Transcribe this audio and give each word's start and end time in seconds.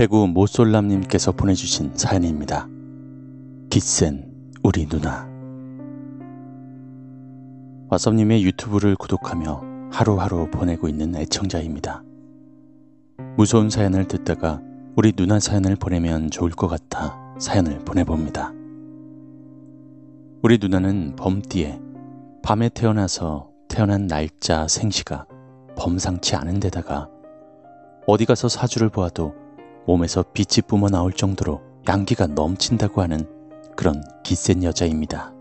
대구 0.00 0.26
모솔람님께서 0.26 1.32
보내주신 1.32 1.90
사연입니다. 1.94 2.66
기센 3.68 4.32
우리 4.62 4.86
누나 4.86 5.28
와섭님의 7.90 8.42
유튜브를 8.44 8.96
구독하며 8.96 9.90
하루하루 9.92 10.48
보내고 10.50 10.88
있는 10.88 11.14
애청자입니다. 11.14 12.02
무서운 13.36 13.68
사연을 13.68 14.08
듣다가 14.08 14.62
우리 14.96 15.12
누나 15.12 15.38
사연을 15.38 15.76
보내면 15.76 16.30
좋을 16.30 16.50
것 16.52 16.66
같아 16.66 17.20
사연을 17.38 17.80
보내봅니다. 17.80 18.54
우리 20.42 20.56
누나는 20.58 21.14
범띠에 21.16 21.78
밤에 22.42 22.70
태어나서 22.70 23.50
태어난 23.68 24.06
날짜 24.06 24.66
생시가 24.66 25.26
범상치 25.76 26.36
않은 26.36 26.58
데다가 26.58 27.10
어디 28.06 28.24
가서 28.24 28.48
사주를 28.48 28.88
보아도 28.88 29.34
몸에서 29.86 30.24
빛이 30.32 30.62
뿜어 30.66 30.88
나올 30.88 31.12
정도로 31.12 31.60
양기가 31.88 32.28
넘친다고 32.28 33.02
하는 33.02 33.26
그런 33.76 34.02
기센 34.22 34.62
여자입니다. 34.62 35.32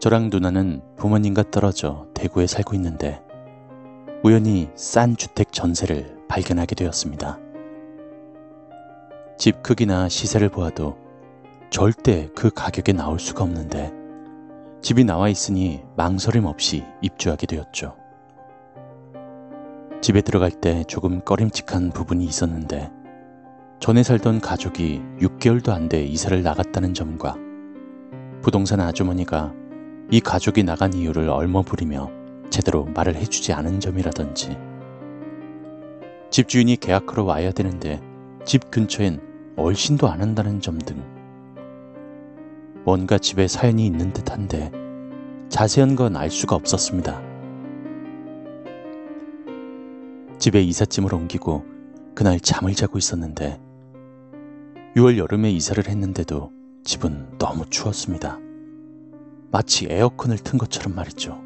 저랑 0.00 0.28
누나는 0.30 0.82
부모님과 0.96 1.50
떨어져 1.50 2.06
대구에 2.14 2.46
살고 2.46 2.74
있는데 2.74 3.22
우연히 4.22 4.68
싼 4.74 5.16
주택 5.16 5.52
전세를 5.52 6.26
발견하게 6.28 6.74
되었습니다. 6.74 7.38
집 9.38 9.62
크기나 9.62 10.08
시세를 10.08 10.48
보아도 10.48 10.96
절대 11.70 12.28
그 12.34 12.50
가격에 12.50 12.92
나올 12.92 13.18
수가 13.18 13.44
없는데 13.44 13.92
집이 14.80 15.04
나와 15.04 15.28
있으니 15.28 15.82
망설임 15.96 16.44
없이 16.44 16.84
입주하게 17.02 17.46
되었죠. 17.46 17.96
집에 20.04 20.20
들어갈 20.20 20.50
때 20.50 20.84
조금 20.86 21.22
꺼림칙한 21.22 21.88
부분이 21.88 22.26
있었는데 22.26 22.90
전에 23.80 24.02
살던 24.02 24.42
가족이 24.42 25.00
6개월도 25.18 25.70
안 25.70 25.88
돼 25.88 26.04
이사를 26.04 26.42
나갔다는 26.42 26.92
점과 26.92 27.36
부동산 28.42 28.80
아주머니가 28.80 29.54
이 30.10 30.20
가족이 30.20 30.62
나간 30.62 30.92
이유를 30.92 31.30
얼머부리며 31.30 32.10
제대로 32.50 32.84
말을 32.84 33.14
해주지 33.16 33.54
않은 33.54 33.80
점이라든지 33.80 34.58
집주인이 36.30 36.76
계약하러 36.76 37.24
와야 37.24 37.50
되는데 37.50 38.02
집 38.44 38.70
근처엔 38.70 39.22
얼씬도 39.56 40.06
안 40.06 40.20
한다는 40.20 40.60
점 40.60 40.76
등 40.78 41.02
뭔가 42.84 43.16
집에 43.16 43.48
사연이 43.48 43.86
있는 43.86 44.12
듯한데 44.12 44.70
자세한 45.48 45.96
건 45.96 46.14
알 46.14 46.28
수가 46.28 46.56
없었습니다. 46.56 47.33
집에 50.44 50.60
이삿짐을 50.60 51.14
옮기고 51.14 51.64
그날 52.14 52.38
잠을 52.38 52.74
자고 52.74 52.98
있었는데 52.98 53.62
6월 54.94 55.16
여름에 55.16 55.50
이사를 55.50 55.82
했는데도 55.88 56.52
집은 56.84 57.38
너무 57.38 57.64
추웠습니다. 57.70 58.38
마치 59.50 59.86
에어컨을 59.88 60.36
튼 60.36 60.58
것처럼 60.58 60.94
말이죠. 60.94 61.40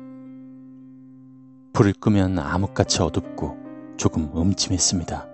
불을 1.74 1.92
끄면 1.92 2.40
암흑같이 2.40 3.00
어둡고 3.00 3.56
조금 3.96 4.32
음침했습니다. 4.34 5.28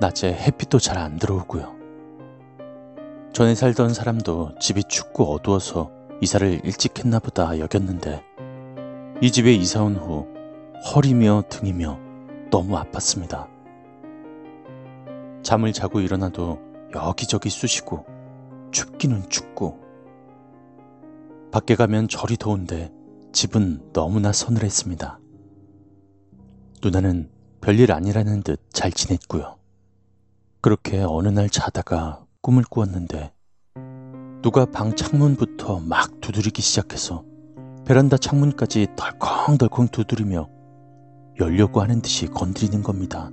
낮에 0.00 0.32
햇빛도 0.32 0.80
잘 0.80 0.98
안 0.98 1.16
들어오고요. 1.16 1.76
전에 3.34 3.54
살던 3.54 3.94
사람도 3.94 4.58
집이 4.58 4.82
춥고 4.88 5.32
어두워서 5.32 5.92
이사를 6.20 6.62
일찍 6.64 6.98
했나 6.98 7.20
보다 7.20 7.56
여겼는데 7.60 8.24
이 9.22 9.30
집에 9.30 9.54
이사 9.54 9.84
온 9.84 9.94
후 9.94 10.26
허리며 10.92 11.44
등이며 11.48 12.07
너무 12.50 12.76
아팠습니다. 12.76 13.48
잠을 15.42 15.72
자고 15.72 16.00
일어나도 16.00 16.58
여기저기 16.94 17.50
쑤시고 17.50 18.06
춥기는 18.70 19.28
춥고 19.28 19.78
밖에 21.52 21.74
가면 21.74 22.08
저리 22.08 22.36
더운데 22.36 22.92
집은 23.32 23.92
너무나 23.92 24.32
서늘했습니다. 24.32 25.20
누나는 26.82 27.30
별일 27.60 27.92
아니라는 27.92 28.42
듯 28.42 28.60
잘 28.72 28.92
지냈고요. 28.92 29.56
그렇게 30.60 31.02
어느 31.06 31.28
날 31.28 31.48
자다가 31.48 32.24
꿈을 32.40 32.62
꾸었는데 32.64 33.32
누가 34.42 34.66
방 34.66 34.94
창문부터 34.94 35.80
막 35.80 36.20
두드리기 36.20 36.62
시작해서 36.62 37.24
베란다 37.84 38.16
창문까지 38.16 38.88
덜컹덜컹 38.96 39.88
두드리며 39.88 40.48
열려고 41.40 41.80
하는 41.80 42.02
듯이 42.02 42.26
건드리는 42.26 42.82
겁니다. 42.82 43.30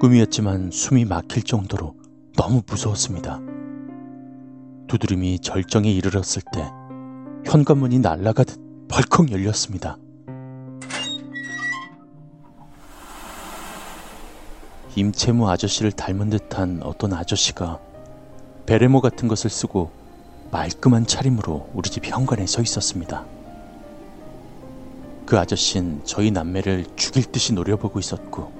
꿈이었지만 0.00 0.70
숨이 0.70 1.04
막힐 1.04 1.42
정도로 1.42 1.94
너무 2.36 2.62
무서웠습니다. 2.66 3.38
두드림이 4.88 5.40
절정에 5.40 5.90
이르렀을 5.90 6.42
때 6.52 6.70
현관문이 7.44 7.98
날아가듯 7.98 8.58
벌컥 8.88 9.30
열렸습니다. 9.30 9.98
임채무 14.96 15.48
아저씨를 15.48 15.92
닮은 15.92 16.30
듯한 16.30 16.80
어떤 16.82 17.12
아저씨가 17.12 17.78
베레모 18.66 19.00
같은 19.00 19.28
것을 19.28 19.50
쓰고 19.50 19.99
말끔한 20.50 21.06
차림으로 21.06 21.70
우리 21.74 21.88
집 21.90 22.06
현관에 22.06 22.46
서 22.46 22.60
있었습니다. 22.60 23.24
그 25.26 25.38
아저씨는 25.38 26.00
저희 26.04 26.30
남매를 26.30 26.86
죽일 26.96 27.24
듯이 27.24 27.52
노려보고 27.52 28.00
있었고, 28.00 28.52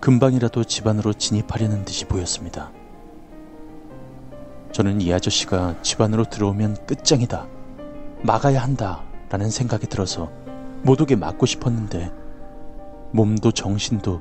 금방이라도 0.00 0.64
집 0.64 0.88
안으로 0.88 1.12
진입하려는 1.12 1.84
듯이 1.84 2.04
보였습니다. 2.04 2.72
저는 4.72 5.00
이 5.00 5.12
아저씨가 5.12 5.76
집 5.82 6.00
안으로 6.00 6.24
들어오면 6.24 6.86
끝장이다. 6.86 7.46
막아야 8.22 8.62
한다. 8.62 9.02
라는 9.30 9.50
생각이 9.50 9.86
들어서 9.86 10.30
못 10.82 11.00
오게 11.00 11.14
막고 11.14 11.46
싶었는데, 11.46 12.10
몸도 13.12 13.52
정신도 13.52 14.20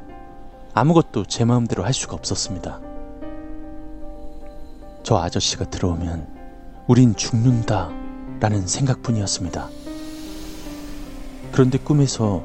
아무것도 0.73 1.25
제 1.25 1.43
마음대로 1.43 1.83
할 1.83 1.93
수가 1.93 2.13
없었습니다. 2.13 2.79
저 5.03 5.17
아저씨가 5.17 5.65
들어오면 5.65 6.30
우린 6.91 7.15
죽는다 7.15 7.89
라는 8.41 8.67
생각뿐이었습니다. 8.67 9.69
그런데 11.53 11.77
꿈에서 11.77 12.43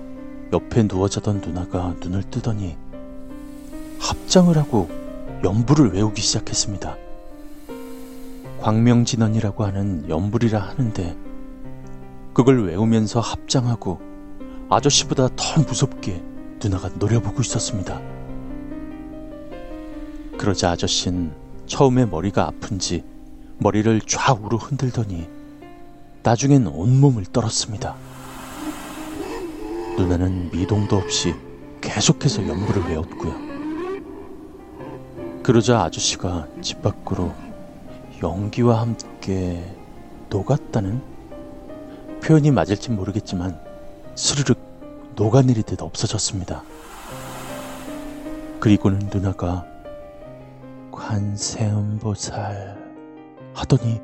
옆에 0.53 0.87
누워 0.87 1.09
자던 1.09 1.41
누나가 1.41 1.97
눈을 2.01 2.23
뜨더니 2.31 2.77
합장을 3.99 4.57
하고 4.57 4.89
연불을 5.43 5.95
외우기 5.95 6.23
시작했습니다. 6.23 6.97
광명진언이라고 8.61 9.65
하는 9.65 10.09
연불이라 10.09 10.61
하는데 10.61 11.17
그걸 12.33 12.69
외우면서 12.69 13.19
합장하고 13.19 13.99
아저씨보다 14.69 15.29
더 15.35 15.61
무섭게 15.63 16.23
누나가 16.63 16.89
노려보고 16.91 17.43
있었습니다. 17.43 18.01
그러자 20.39 20.71
아저씨는 20.71 21.33
처음에 21.67 22.07
머리가 22.07 22.47
아픈지 22.47 23.16
머리를 23.59 24.01
좌우로 24.03 24.59
흔들더니 24.59 25.29
나중엔 26.23 26.67
온몸을 26.67 27.25
떨었습니다. 27.27 27.97
누나는 29.97 30.51
미동도 30.51 30.97
없이 30.97 31.35
계속해서 31.81 32.47
연부를 32.47 32.83
외웠고요. 32.89 33.47
그러자 35.43 35.83
아저씨가 35.85 36.49
집 36.61 36.83
밖으로 36.83 37.33
연기와 38.23 38.81
함께 38.81 39.75
녹았다는 40.29 41.01
표현이 42.23 42.51
맞을지 42.51 42.91
모르겠지만 42.91 43.59
스르륵 44.17 44.59
녹아내리듯 45.15 45.81
없어졌습니다. 45.81 46.63
그리고는 48.59 49.09
누나가 49.13 49.65
관세음보살 50.91 52.86
하더니 53.57 54.01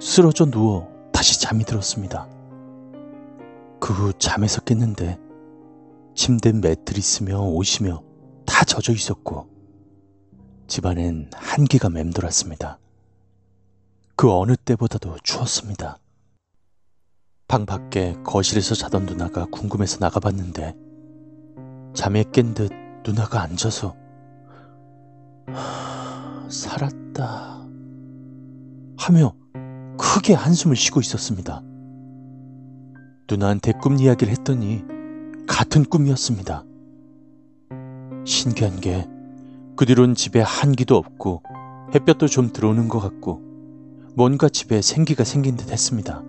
쓰러져 0.00 0.44
누워 0.46 0.88
다시 1.12 1.40
잠이 1.40 1.64
들었습니다. 1.64 2.28
그 3.80 3.92
후 3.92 4.12
잠에서 4.14 4.60
깼는데 4.60 5.18
침대 6.14 6.52
매트리스며 6.52 7.40
옷이며 7.40 8.02
다 8.46 8.64
젖어 8.64 8.92
있었고 8.92 9.48
집안엔 10.66 11.30
한기가 11.34 11.88
맴돌았습니다. 11.88 12.78
그 14.16 14.32
어느 14.32 14.54
때보다도 14.56 15.16
추웠습니다. 15.22 15.98
방 17.48 17.66
밖에 17.66 18.14
거실에서 18.24 18.74
자던 18.74 19.06
누나가 19.06 19.46
궁금해서 19.46 19.98
나가봤는데 20.00 20.74
잠에 21.94 22.24
깬 22.32 22.54
듯 22.54 22.70
누나가 23.04 23.42
앉아서 23.42 23.94
살았다 26.48 27.63
하며 29.08 29.34
크게 29.98 30.34
한숨을 30.34 30.76
쉬고 30.76 31.00
있었습니다. 31.00 31.62
누나한테 33.30 33.72
꿈 33.80 33.98
이야기를 33.98 34.32
했더니 34.32 34.82
같은 35.46 35.84
꿈이었습니다. 35.84 36.64
신기한 38.24 38.80
게 38.80 39.14
그 39.76 39.86
뒤론 39.86 40.14
집에 40.14 40.40
한기도 40.40 40.96
없고 40.96 41.42
햇볕도 41.94 42.28
좀 42.28 42.52
들어오는 42.52 42.88
것 42.88 43.00
같고 43.00 43.40
뭔가 44.14 44.48
집에 44.48 44.80
생기가 44.80 45.24
생긴 45.24 45.56
듯 45.56 45.72
했습니다. 45.72 46.22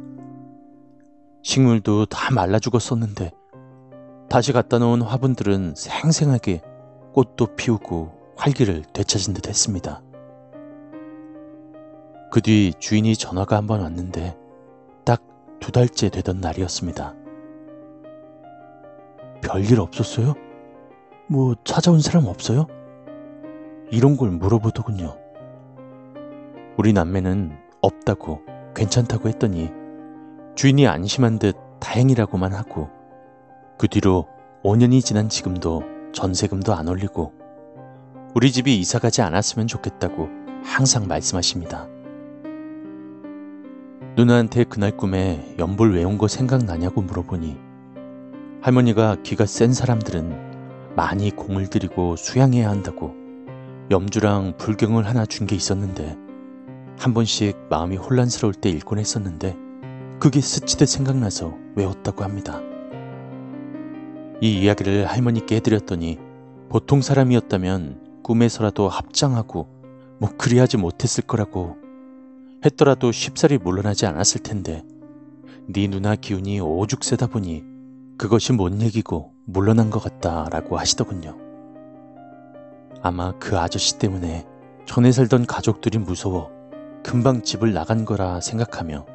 식물도 1.44 2.08
다 2.08 2.34
말라 2.34 2.58
죽었었는데 2.58 3.32
다시 4.30 4.52
갖다 4.52 4.80
놓은 4.80 5.04
화분들은 5.04 5.76
생생하게 5.78 6.64
꽃도 7.14 7.56
피우고 7.56 8.14
활기를 8.36 8.84
되찾은 8.94 9.36
듯 9.36 9.48
했습니다. 9.48 10.02
그 12.36 12.42
뒤 12.42 12.74
주인이 12.80 13.16
전화가 13.16 13.56
한 13.56 13.66
번 13.66 13.80
왔는데 13.80 14.36
딱 15.06 15.22
두 15.62 15.72
달째 15.72 16.10
되던 16.10 16.42
날이었습니다. 16.42 17.16
별일 19.42 19.80
없었어요? 19.80 20.34
뭐 21.30 21.56
찾아온 21.64 22.02
사람 22.02 22.26
없어요? 22.26 22.68
이런 23.90 24.18
걸 24.18 24.32
물어보더군요. 24.32 25.16
우리 26.78 26.92
남매는 26.92 27.58
없다고 27.82 28.42
괜찮다고 28.76 29.30
했더니 29.30 29.72
주인이 30.56 30.86
안심한 30.88 31.40
듯 31.40 31.56
다행이라고만 31.80 32.54
하고 32.54 32.90
그 33.78 33.88
뒤로 33.88 34.28
5년이 34.62 35.02
지난 35.06 35.30
지금도 35.30 35.84
전세금도 36.14 36.74
안 36.74 36.90
올리고 36.90 37.32
우리 38.36 38.52
집이 38.52 38.78
이사 38.78 39.00
가지 39.00 39.22
않았으면 39.22 39.68
좋겠다고 39.68 40.28
항상 40.66 41.08
말씀하십니다. 41.08 41.95
누나한테 44.18 44.64
그날 44.64 44.96
꿈에 44.96 45.56
왜온거 45.92 46.30
생각나냐고 46.30 47.02
물어보니 47.02 47.58
할머니가 48.62 49.18
기가 49.24 49.46
센 49.46 49.74
사람들은 49.74 50.96
많이 50.96 51.32
공을 51.32 51.68
들이고 51.68 52.16
수양해야 52.16 52.70
한다고 52.70 53.14
염주랑 53.92 54.56
불경을 54.58 55.06
하나 55.06 55.26
준 55.26 55.48
게 55.48 55.58
있었는데 55.58 56.18
한 56.98 57.14
번씩 57.14 57.68
마음이 57.70 57.98
혼란스러울 57.98 58.54
때 58.54 58.70
읽곤 58.70 59.00
했었는데 59.00 59.58
그게 60.18 60.40
스치듯 60.40 60.88
생각나서 60.88 61.54
외웠다고 61.76 62.24
합니다. 62.24 62.62
이 64.42 64.62
이야기를 64.62 65.08
할머니께 65.08 65.58
해드렸더니 65.58 66.20
보통 66.70 67.02
사람이었다면 67.02 68.22
꿈에서라도 68.24 68.88
합장하고 68.88 69.68
뭐 70.20 70.30
그리하지 70.38 70.78
못했을 70.78 71.26
거라고 71.26 71.76
했더라도 72.66 73.12
쉽사리 73.12 73.60
물러나지 73.60 74.08
않았을 74.08 74.42
텐데 74.42 74.84
네 75.68 75.88
누나 75.88 76.16
기운이 76.16 76.60
오죽 76.60 77.04
세다 77.04 77.28
보니 77.28 77.64
그것이 78.18 78.54
뭔 78.54 78.82
얘기고 78.82 79.34
물러난 79.46 79.92
것 79.92 80.00
같다라고 80.00 80.78
하시더군요. 80.78 81.38
아마 83.02 83.34
그 83.38 83.60
아저씨 83.60 84.00
때문에 84.00 84.48
전에 84.88 85.12
살던 85.12 85.46
가족들이 85.46 86.00
무서워 86.00 86.50
금방 87.04 87.44
집을 87.44 87.74
나간 87.74 88.04
거라 88.04 88.42
생각하며 88.42 89.06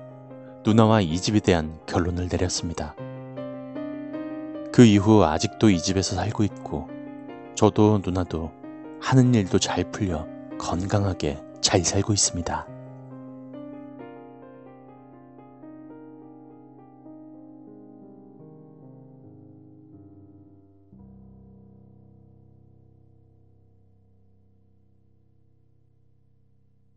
누나와 0.64 1.00
이 1.00 1.16
집에 1.18 1.40
대한 1.40 1.76
결론을 1.86 2.28
내렸습니다. 2.30 2.94
그 4.72 4.84
이후 4.84 5.24
아직도 5.24 5.70
이 5.70 5.78
집에서 5.80 6.14
살고 6.14 6.44
있고 6.44 6.88
저도 7.56 8.00
누나도 8.04 8.52
하는 9.00 9.34
일도 9.34 9.58
잘 9.58 9.90
풀려 9.90 10.28
건강하게 10.58 11.42
잘 11.60 11.84
살고 11.84 12.12
있습니다. 12.12 12.69